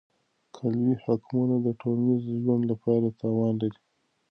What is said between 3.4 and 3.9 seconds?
لري.